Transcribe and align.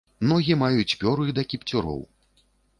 Ногі 0.29 0.55
маюць 0.61 0.97
пёры 1.03 1.29
да 1.41 1.45
кіпцюроў. 1.53 2.03